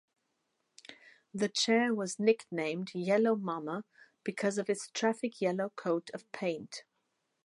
The 1.31 1.47
chair 1.47 1.93
was 1.93 2.17
nicknamed 2.17 2.95
"Yellow 2.95 3.35
Mama" 3.35 3.85
because 4.23 4.57
of 4.57 4.67
its 4.67 4.89
traffic-yellow 4.89 5.73
coat 5.75 6.09
of 6.15 6.23
paint. 6.31 6.85